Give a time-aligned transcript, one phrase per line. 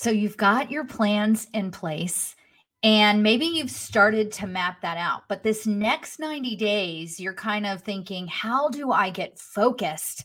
[0.00, 2.34] So you've got your plans in place
[2.82, 5.24] and maybe you've started to map that out.
[5.28, 10.24] But this next 90 days, you're kind of thinking, how do I get focused?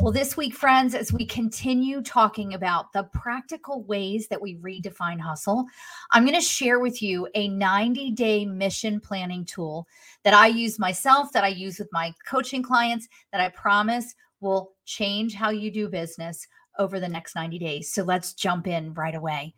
[0.00, 5.18] Well, this week, friends, as we continue talking about the practical ways that we redefine
[5.18, 5.66] hustle,
[6.12, 9.88] I'm going to share with you a 90 day mission planning tool
[10.22, 14.74] that I use myself, that I use with my coaching clients, that I promise will
[14.84, 16.46] change how you do business
[16.78, 17.92] over the next 90 days.
[17.92, 19.54] So let's jump in right away.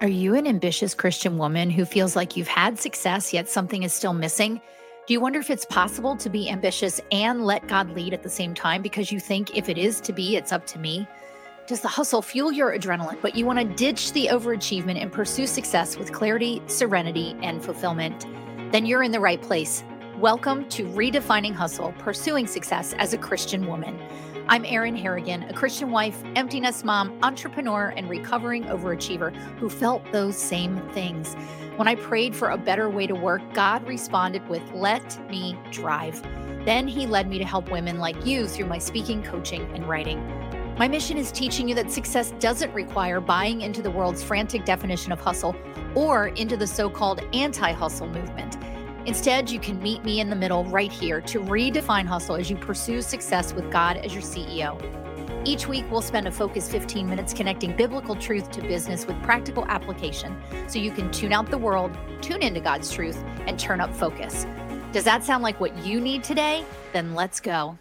[0.00, 3.92] Are you an ambitious Christian woman who feels like you've had success, yet something is
[3.92, 4.60] still missing?
[5.06, 8.28] Do you wonder if it's possible to be ambitious and let God lead at the
[8.28, 11.06] same time because you think if it is to be, it's up to me?
[11.68, 15.46] Does the hustle fuel your adrenaline, but you want to ditch the overachievement and pursue
[15.46, 18.26] success with clarity, serenity, and fulfillment?
[18.72, 19.84] Then you're in the right place.
[20.18, 24.00] Welcome to Redefining Hustle Pursuing Success as a Christian Woman.
[24.52, 30.04] I'm Erin Harrigan, a Christian wife, empty nest mom, entrepreneur, and recovering overachiever who felt
[30.12, 31.32] those same things.
[31.76, 36.20] When I prayed for a better way to work, God responded with, Let me drive.
[36.66, 40.22] Then He led me to help women like you through my speaking, coaching, and writing.
[40.76, 45.12] My mission is teaching you that success doesn't require buying into the world's frantic definition
[45.12, 45.56] of hustle
[45.94, 48.61] or into the so called anti hustle movement.
[49.04, 52.56] Instead, you can meet me in the middle right here to redefine hustle as you
[52.56, 54.80] pursue success with God as your CEO.
[55.44, 59.64] Each week, we'll spend a focused 15 minutes connecting biblical truth to business with practical
[59.66, 63.92] application so you can tune out the world, tune into God's truth, and turn up
[63.92, 64.46] focus.
[64.92, 66.64] Does that sound like what you need today?
[66.92, 67.76] Then let's go.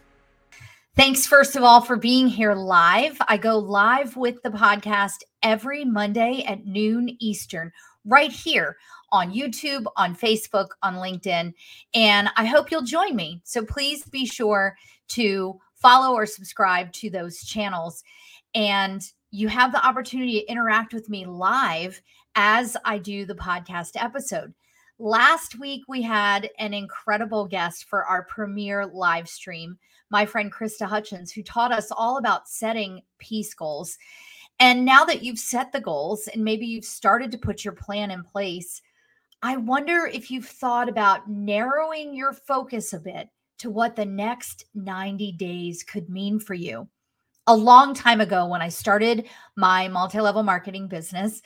[0.95, 3.17] Thanks, first of all, for being here live.
[3.27, 7.71] I go live with the podcast every Monday at noon Eastern,
[8.05, 8.75] right here
[9.11, 11.53] on YouTube, on Facebook, on LinkedIn.
[11.93, 13.41] And I hope you'll join me.
[13.43, 14.75] So please be sure
[15.09, 18.03] to follow or subscribe to those channels.
[18.53, 19.01] And
[19.31, 22.01] you have the opportunity to interact with me live
[22.35, 24.53] as I do the podcast episode.
[24.99, 29.79] Last week, we had an incredible guest for our premiere live stream,
[30.11, 33.97] my friend Krista Hutchins, who taught us all about setting peace goals.
[34.59, 38.11] And now that you've set the goals and maybe you've started to put your plan
[38.11, 38.81] in place,
[39.43, 43.27] I wonder if you've thought about narrowing your focus a bit
[43.59, 46.87] to what the next 90 days could mean for you.
[47.47, 51.41] A long time ago, when I started my multi level marketing business,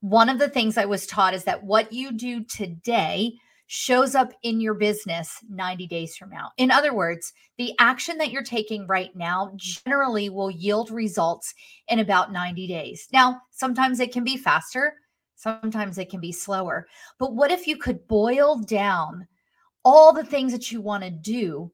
[0.00, 3.32] one of the things I was taught is that what you do today
[3.66, 6.50] shows up in your business 90 days from now.
[6.56, 11.52] In other words, the action that you're taking right now generally will yield results
[11.88, 13.08] in about 90 days.
[13.12, 14.94] Now, sometimes it can be faster,
[15.40, 16.86] Sometimes it can be slower.
[17.18, 19.26] But what if you could boil down
[19.86, 21.72] all the things that you want to do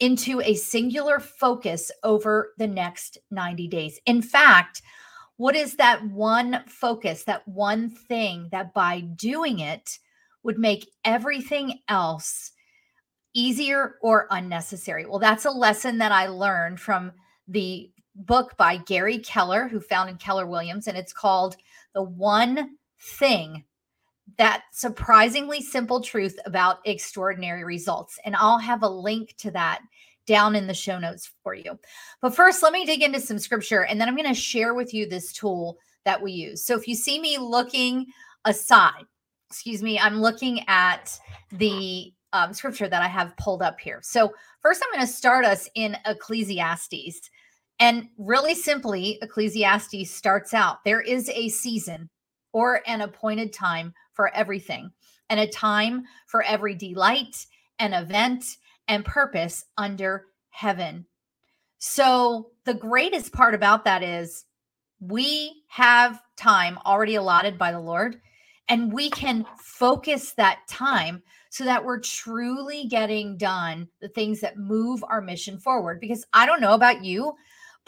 [0.00, 4.00] into a singular focus over the next 90 days?
[4.06, 4.80] In fact,
[5.36, 9.98] what is that one focus, that one thing that by doing it
[10.42, 12.52] would make everything else
[13.34, 15.04] easier or unnecessary?
[15.04, 17.12] Well, that's a lesson that I learned from
[17.46, 21.56] the book by Gary Keller, who founded Keller Williams, and it's called
[21.98, 23.64] The One thing
[24.36, 28.20] that surprisingly simple truth about extraordinary results.
[28.24, 29.80] And I'll have a link to that
[30.24, 31.76] down in the show notes for you.
[32.20, 34.94] But first, let me dig into some scripture and then I'm going to share with
[34.94, 36.64] you this tool that we use.
[36.64, 38.06] So if you see me looking
[38.44, 39.04] aside,
[39.50, 41.18] excuse me, I'm looking at
[41.50, 43.98] the um, scripture that I have pulled up here.
[44.04, 47.28] So first, I'm going to start us in Ecclesiastes.
[47.80, 52.10] And really simply, Ecclesiastes starts out there is a season
[52.52, 54.90] or an appointed time for everything,
[55.30, 57.46] and a time for every delight
[57.78, 58.44] and event
[58.88, 61.06] and purpose under heaven.
[61.78, 64.44] So, the greatest part about that is
[65.00, 68.20] we have time already allotted by the Lord,
[68.68, 74.58] and we can focus that time so that we're truly getting done the things that
[74.58, 76.00] move our mission forward.
[76.00, 77.34] Because I don't know about you,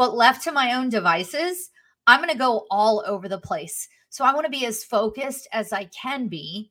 [0.01, 1.69] but left to my own devices,
[2.07, 3.87] I'm going to go all over the place.
[4.09, 6.71] So I want to be as focused as I can be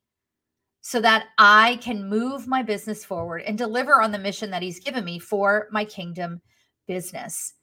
[0.81, 4.79] so that I can move my business forward and deliver on the mission that he's
[4.79, 6.41] given me for my kingdom
[6.87, 7.53] business.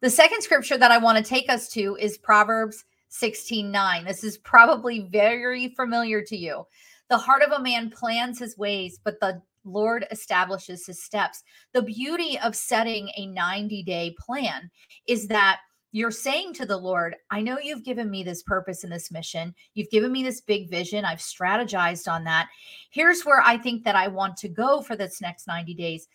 [0.00, 4.04] The second scripture that I want to take us to is Proverbs 16 9.
[4.04, 6.64] This is probably very familiar to you.
[7.10, 11.42] The heart of a man plans his ways, but the Lord establishes his steps.
[11.74, 14.70] The beauty of setting a 90 day plan
[15.06, 15.58] is that
[15.92, 19.54] you're saying to the Lord, I know you've given me this purpose and this mission.
[19.74, 21.04] You've given me this big vision.
[21.04, 22.48] I've strategized on that.
[22.90, 26.06] Here's where I think that I want to go for this next 90 days.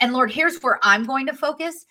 [0.00, 1.86] And Lord, here's where I'm going to focus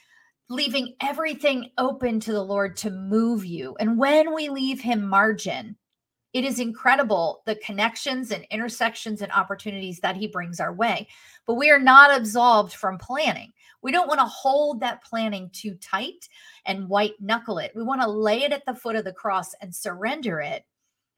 [0.49, 3.75] leaving everything open to the Lord to move you.
[3.79, 5.75] And when we leave Him margin,
[6.37, 11.07] it is incredible the connections and intersections and opportunities that He brings our way.
[11.47, 13.51] But we are not absolved from planning.
[13.81, 16.29] We don't want to hold that planning too tight
[16.67, 17.71] and white knuckle it.
[17.75, 20.63] We want to lay it at the foot of the cross and surrender it.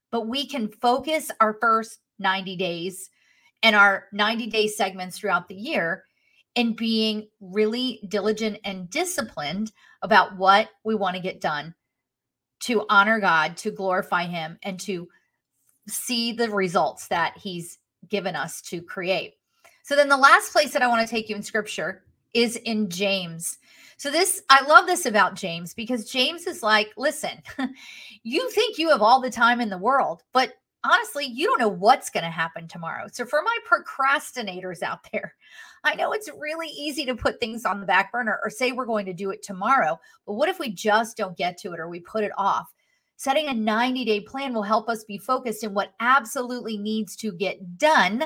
[0.09, 3.09] But we can focus our first 90 days
[3.61, 6.05] and our 90 day segments throughout the year
[6.55, 11.75] in being really diligent and disciplined about what we want to get done
[12.61, 15.07] to honor God, to glorify Him, and to
[15.87, 19.35] see the results that He's given us to create.
[19.83, 22.03] So, then the last place that I want to take you in scripture
[22.33, 23.57] is in James.
[23.97, 27.41] So, this, I love this about James because James is like, listen,
[28.23, 30.53] you think you have all the time in the world, but
[30.83, 33.07] honestly, you don't know what's going to happen tomorrow.
[33.11, 35.35] So, for my procrastinators out there,
[35.83, 38.85] I know it's really easy to put things on the back burner or say we're
[38.85, 39.99] going to do it tomorrow.
[40.25, 42.73] But what if we just don't get to it or we put it off?
[43.15, 47.31] Setting a 90 day plan will help us be focused in what absolutely needs to
[47.33, 48.23] get done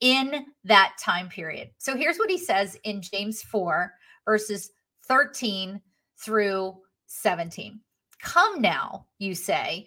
[0.00, 1.70] in that time period.
[1.78, 3.92] So, here's what he says in James 4,
[4.24, 4.70] verses
[5.06, 5.80] 13
[6.18, 6.74] through
[7.06, 7.80] 17.
[8.22, 9.86] Come now, you say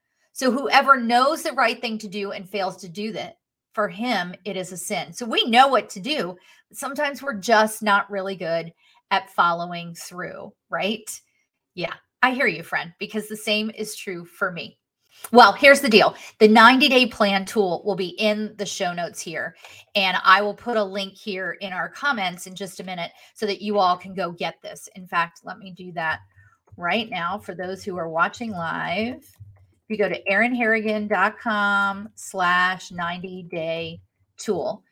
[0.41, 3.37] So whoever knows the right thing to do and fails to do that,
[3.73, 5.13] for him it is a sin.
[5.13, 6.35] So we know what to do,
[6.67, 8.73] but sometimes we're just not really good
[9.11, 11.21] at following through, right?
[11.75, 11.93] Yeah,
[12.23, 14.79] I hear you, friend, because the same is true for me.
[15.31, 16.15] Well, here's the deal.
[16.39, 19.55] The 90 day plan tool will be in the show notes here.
[19.93, 23.45] And I will put a link here in our comments in just a minute so
[23.45, 24.89] that you all can go get this.
[24.95, 26.21] In fact, let me do that
[26.77, 29.23] right now for those who are watching live
[29.91, 34.01] you go to erinharrigan.com slash 90 day
[34.37, 34.83] tool,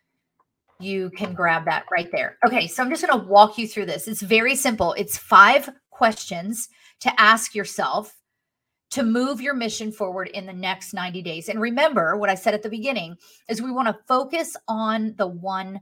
[0.79, 2.37] you can grab that right there.
[2.45, 4.07] Okay, so I'm just going to walk you through this.
[4.07, 4.93] It's very simple.
[4.93, 6.69] It's five questions
[7.01, 8.15] to ask yourself
[8.91, 11.49] to move your mission forward in the next 90 days.
[11.49, 13.15] And remember what I said at the beginning
[13.47, 15.81] is we want to focus on the one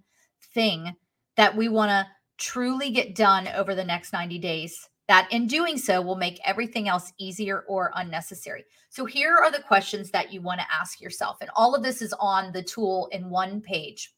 [0.53, 0.93] thing
[1.37, 5.77] that we want to truly get done over the next 90 days that in doing
[5.77, 8.65] so will make everything else easier or unnecessary.
[8.89, 11.37] So here are the questions that you want to ask yourself.
[11.41, 14.13] And all of this is on the tool in one page.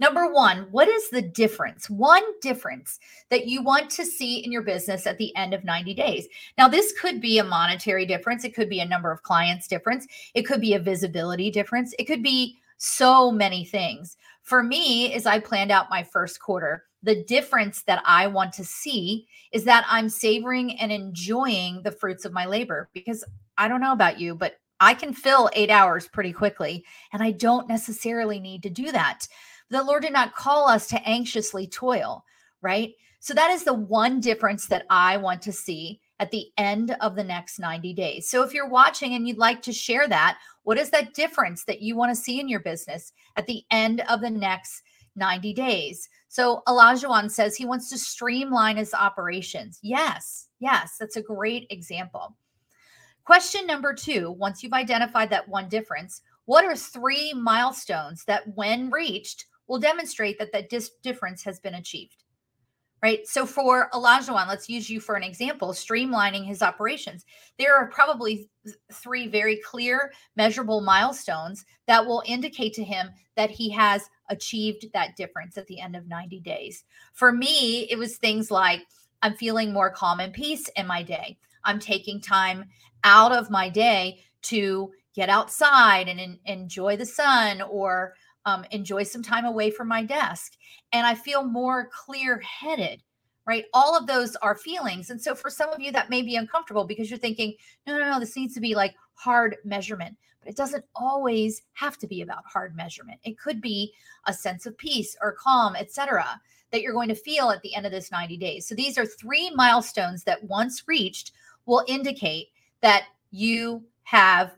[0.00, 1.90] Number one, what is the difference?
[1.90, 3.00] One difference
[3.30, 6.28] that you want to see in your business at the end of 90 days.
[6.56, 8.44] Now, this could be a monetary difference.
[8.44, 10.06] It could be a number of clients difference.
[10.34, 11.94] It could be a visibility difference.
[11.98, 14.16] It could be so many things.
[14.42, 18.64] For me, as I planned out my first quarter, the difference that I want to
[18.64, 23.24] see is that I'm savoring and enjoying the fruits of my labor because
[23.56, 27.32] I don't know about you, but I can fill eight hours pretty quickly, and I
[27.32, 29.26] don't necessarily need to do that.
[29.70, 32.24] The Lord did not call us to anxiously toil,
[32.62, 32.92] right?
[33.20, 37.16] So that is the one difference that I want to see at the end of
[37.16, 38.28] the next 90 days.
[38.28, 41.82] So if you're watching and you'd like to share that, what is that difference that
[41.82, 44.82] you want to see in your business at the end of the next
[45.18, 46.08] 90 days?
[46.28, 49.78] So Olajuwon says he wants to streamline his operations.
[49.82, 52.36] Yes, yes, that's a great example.
[53.24, 58.88] Question number two once you've identified that one difference, what are three milestones that, when
[58.88, 62.24] reached, will demonstrate that that dis- difference has been achieved?
[63.02, 63.26] Right?
[63.26, 67.24] So for Olajuwon, let's use you for an example, streamlining his operations.
[67.58, 68.48] There are probably
[68.92, 75.16] three very clear, measurable milestones that will indicate to him that he has achieved that
[75.16, 76.84] difference at the end of 90 days.
[77.12, 78.82] For me, it was things like
[79.22, 81.38] I'm feeling more calm and peace in my day.
[81.64, 82.64] I'm taking time
[83.04, 88.14] out of my day to get outside and in, enjoy the sun or
[88.48, 90.54] um, enjoy some time away from my desk.
[90.92, 93.02] And I feel more clear headed,
[93.46, 93.66] right?
[93.74, 95.10] All of those are feelings.
[95.10, 97.54] And so for some of you, that may be uncomfortable because you're thinking,
[97.86, 100.16] no, no, no, this needs to be like hard measurement.
[100.40, 103.20] But it doesn't always have to be about hard measurement.
[103.22, 103.92] It could be
[104.26, 106.40] a sense of peace or calm, etc.,
[106.70, 108.66] that you're going to feel at the end of this 90 days.
[108.66, 111.32] So these are three milestones that once reached
[111.66, 112.48] will indicate
[112.82, 114.54] that you have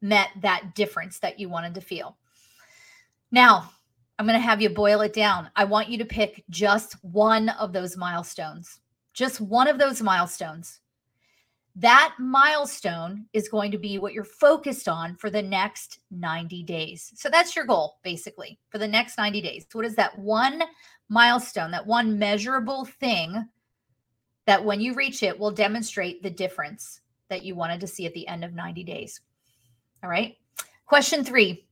[0.00, 2.16] met that difference that you wanted to feel.
[3.32, 3.72] Now,
[4.18, 5.50] I'm going to have you boil it down.
[5.56, 8.78] I want you to pick just one of those milestones,
[9.14, 10.80] just one of those milestones.
[11.74, 17.10] That milestone is going to be what you're focused on for the next 90 days.
[17.16, 19.66] So that's your goal, basically, for the next 90 days.
[19.72, 20.62] What is that one
[21.08, 23.48] milestone, that one measurable thing
[24.44, 28.12] that when you reach it will demonstrate the difference that you wanted to see at
[28.12, 29.22] the end of 90 days?
[30.04, 30.36] All right.
[30.84, 31.66] Question three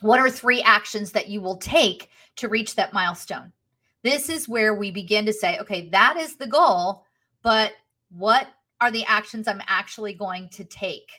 [0.00, 3.52] What are three actions that you will take to reach that milestone?
[4.02, 7.04] This is where we begin to say, okay, that is the goal,
[7.42, 7.72] but
[8.10, 8.48] what
[8.80, 11.10] are the actions I'm actually going to take?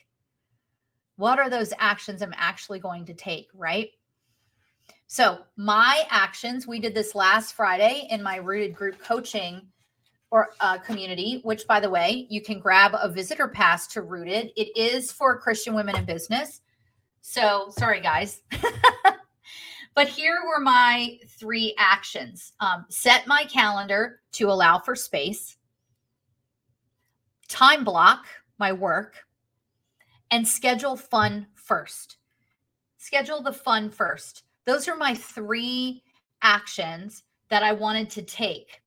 [1.16, 3.88] What are those actions I'm actually going to take, right?
[5.08, 9.62] So, my actions, we did this last Friday in my rooted group coaching
[10.30, 14.50] or uh, community, which by the way, you can grab a visitor pass to Rooted.
[14.56, 16.60] It is for Christian women in business.
[17.28, 18.40] So, sorry guys.
[19.96, 25.56] but here were my three actions um, set my calendar to allow for space,
[27.48, 28.26] time block
[28.60, 29.24] my work,
[30.30, 32.18] and schedule fun first.
[32.96, 34.44] Schedule the fun first.
[34.64, 36.04] Those are my three
[36.42, 38.82] actions that I wanted to take.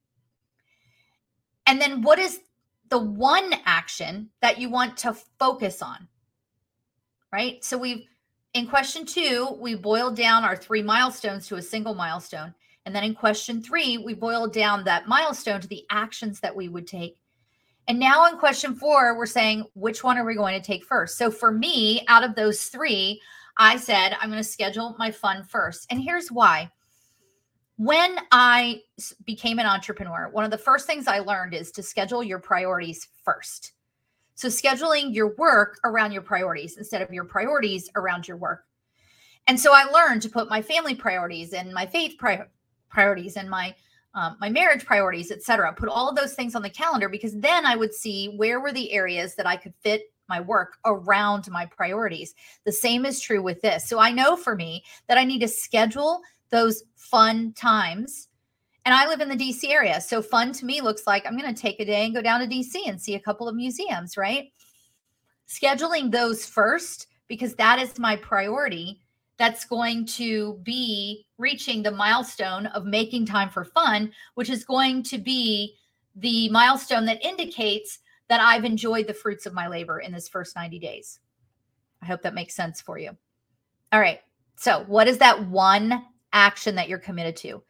[1.68, 2.40] And then what is
[2.88, 6.08] the one action that you want to focus on?
[7.34, 7.64] Right?
[7.66, 8.09] So we've
[8.54, 12.54] in question 2, we boiled down our three milestones to a single milestone.
[12.86, 16.70] And then in question 3, we boiled down that milestone to the actions that we
[16.70, 17.18] would take.
[17.88, 21.18] And now in question 4, we're saying which one are we going to take first?
[21.18, 23.22] So for me, out of those 3,
[23.58, 25.88] I said I'm going to schedule my fun first.
[25.92, 26.72] And here's why
[27.78, 28.82] when I
[29.26, 33.08] became an entrepreneur, one of the first things I learned is to schedule your priorities
[33.24, 33.72] first.
[34.40, 38.64] So, scheduling your work around your priorities instead of your priorities around your work.
[39.48, 42.46] And so, I learned to put my family priorities and my faith pri-
[42.90, 43.76] priorities and my
[44.14, 45.74] um, my marriage priorities, etc.
[45.74, 48.72] Put all of those things on the calendar because then I would see where were
[48.72, 52.34] the areas that I could fit my work around my priorities.
[52.64, 53.90] The same is true with this.
[53.90, 58.29] So I know for me that I need to schedule those fun times.
[58.90, 60.02] And I live in the DC area.
[60.02, 62.40] So fun to me looks like I'm going to take a day and go down
[62.40, 64.52] to DC and see a couple of museums, right?
[65.48, 69.00] Scheduling those first because that is my priority.
[69.38, 75.04] That's going to be reaching the milestone of making time for fun, which is going
[75.04, 75.76] to be
[76.16, 80.56] the milestone that indicates that I've enjoyed the fruits of my labor in this first
[80.56, 81.20] 90 days.
[82.02, 83.12] I hope that makes sense for you.
[83.92, 84.22] All right.
[84.56, 87.62] So, what is that one action that you're committed to.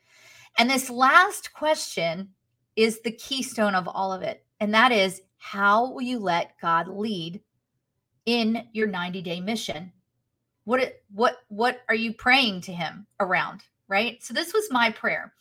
[0.57, 2.29] And this last question
[2.75, 4.45] is the keystone of all of it.
[4.59, 7.41] And that is how will you let God lead
[8.25, 9.91] in your 90-day mission?
[10.65, 14.21] What what what are you praying to him around, right?
[14.21, 15.33] So this was my prayer.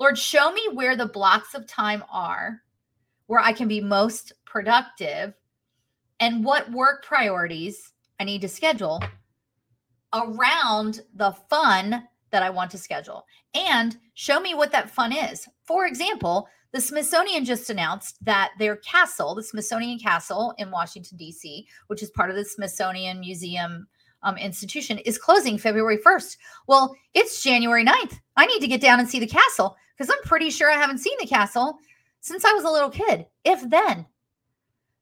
[0.00, 2.62] Lord, show me where the blocks of time are
[3.26, 5.34] where I can be most productive
[6.20, 9.02] and what work priorities I need to schedule
[10.12, 13.24] around the fun that I want to schedule
[13.54, 15.46] and show me what that fun is.
[15.64, 21.68] For example, the Smithsonian just announced that their castle, the Smithsonian Castle in Washington, D.C.,
[21.86, 23.86] which is part of the Smithsonian Museum
[24.22, 26.38] um, institution, is closing February 1st.
[26.66, 28.18] Well, it's January 9th.
[28.36, 30.98] I need to get down and see the castle because I'm pretty sure I haven't
[30.98, 31.78] seen the castle
[32.20, 34.06] since I was a little kid, if then.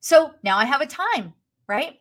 [0.01, 1.35] So now I have a time,
[1.69, 2.01] right?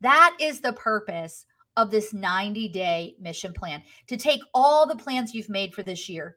[0.00, 1.44] That is the purpose
[1.76, 6.08] of this 90 day mission plan to take all the plans you've made for this
[6.08, 6.36] year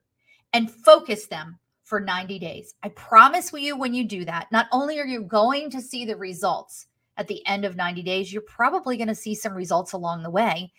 [0.54, 2.76] and focus them for 90 days.
[2.84, 6.16] I promise you, when you do that, not only are you going to see the
[6.16, 6.86] results
[7.18, 10.30] at the end of 90 days, you're probably going to see some results along the
[10.30, 10.72] way.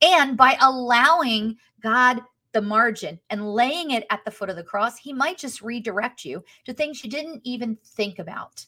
[0.00, 2.20] And by allowing God
[2.52, 6.24] the margin and laying it at the foot of the cross, He might just redirect
[6.24, 8.64] you to things you didn't even think about.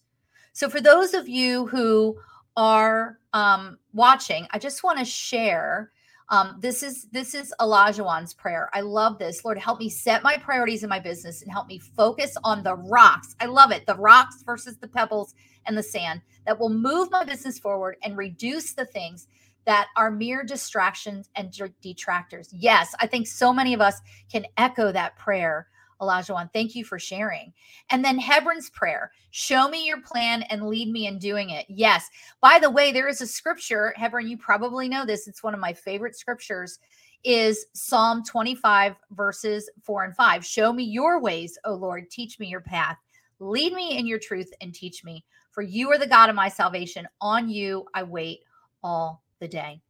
[0.52, 2.18] So, for those of you who
[2.56, 5.90] are um, watching, I just want to share.
[6.30, 8.70] Um, this is this is Elijah's prayer.
[8.72, 9.44] I love this.
[9.44, 12.76] Lord, help me set my priorities in my business and help me focus on the
[12.76, 13.36] rocks.
[13.40, 13.84] I love it.
[13.86, 15.34] The rocks versus the pebbles
[15.66, 19.28] and the sand that will move my business forward and reduce the things
[19.66, 22.48] that are mere distractions and detractors.
[22.52, 25.68] Yes, I think so many of us can echo that prayer,
[26.04, 27.52] Elijah Thank you for sharing.
[27.90, 31.66] And then Hebron's prayer show me your plan and lead me in doing it.
[31.68, 32.08] Yes.
[32.40, 35.26] By the way, there is a scripture, Hebron, you probably know this.
[35.26, 36.78] It's one of my favorite scriptures
[37.24, 40.44] is Psalm 25 verses 4 and 5.
[40.44, 42.98] Show me your ways, O Lord, teach me your path.
[43.40, 46.48] Lead me in your truth and teach me, for you are the God of my
[46.48, 47.08] salvation.
[47.20, 48.40] On you I wait
[48.82, 49.80] all the day.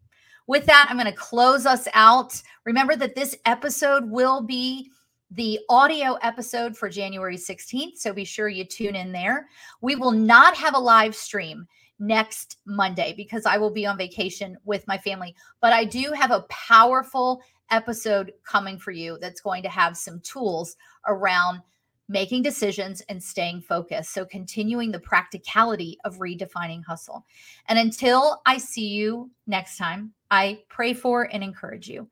[0.47, 2.41] With that, I'm going to close us out.
[2.65, 4.91] Remember that this episode will be
[5.35, 7.97] the audio episode for January 16th.
[7.97, 9.49] So be sure you tune in there.
[9.81, 11.67] We will not have a live stream
[11.99, 15.35] next Monday because I will be on vacation with my family.
[15.61, 20.21] But I do have a powerful episode coming for you that's going to have some
[20.21, 20.77] tools
[21.07, 21.61] around
[22.09, 24.13] making decisions and staying focused.
[24.13, 27.25] So, continuing the practicality of redefining hustle.
[27.69, 32.09] And until I see you next time, I pray for and encourage you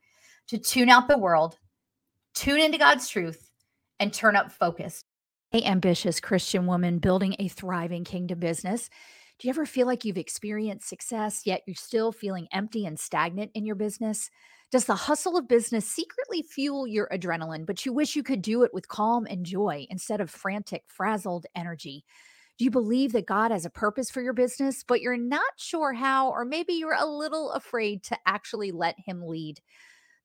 [0.49, 1.59] to tune out the world
[2.35, 3.51] tune into God's truth,
[4.01, 5.05] and turn up focus.
[5.55, 8.89] A ambitious Christian woman building a thriving kingdom business.
[9.39, 13.51] Do you ever feel like you've experienced success, yet you're still feeling empty and stagnant
[13.55, 14.31] in your business?
[14.71, 18.63] Does the hustle of business secretly fuel your adrenaline, but you wish you could do
[18.63, 22.05] it with calm and joy instead of frantic, frazzled energy?
[22.59, 25.93] Do you believe that God has a purpose for your business, but you're not sure
[25.93, 29.61] how, or maybe you're a little afraid to actually let Him lead?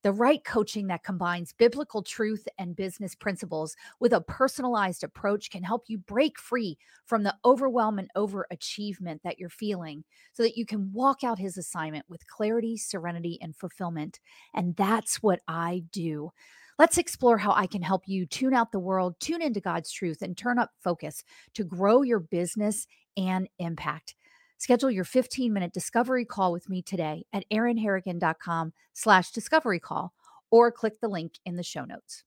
[0.02, 5.64] The right coaching that combines biblical truth and business principles with a personalized approach can
[5.64, 10.64] help you break free from the overwhelm and overachievement that you're feeling so that you
[10.64, 14.20] can walk out his assignment with clarity, serenity, and fulfillment.
[14.54, 16.30] And that's what I do.
[16.78, 20.22] Let's explore how I can help you tune out the world, tune into God's truth,
[20.22, 21.24] and turn up focus
[21.54, 22.86] to grow your business
[23.16, 24.14] and impact.
[24.58, 30.12] Schedule your 15 minute discovery call with me today at erinharrigan.com slash discovery call
[30.50, 32.24] or click the link in the show notes.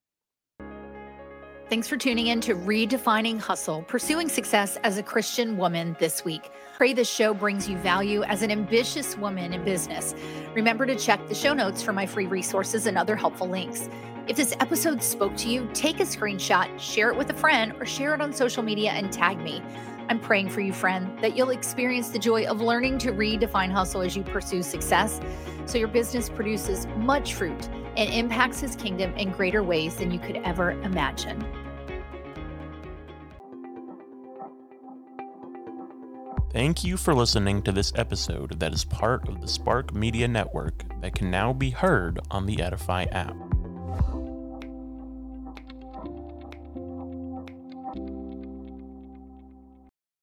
[1.70, 6.52] Thanks for tuning in to Redefining Hustle, pursuing success as a Christian woman this week.
[6.76, 10.14] Pray this show brings you value as an ambitious woman in business.
[10.54, 13.88] Remember to check the show notes for my free resources and other helpful links.
[14.28, 17.86] If this episode spoke to you, take a screenshot, share it with a friend, or
[17.86, 19.64] share it on social media and tag me.
[20.10, 24.02] I'm praying for you, friend, that you'll experience the joy of learning to redefine hustle
[24.02, 25.20] as you pursue success
[25.66, 30.20] so your business produces much fruit and impacts his kingdom in greater ways than you
[30.20, 31.46] could ever imagine.
[36.52, 40.84] Thank you for listening to this episode that is part of the Spark Media Network
[41.00, 43.38] that can now be heard on the Edify app.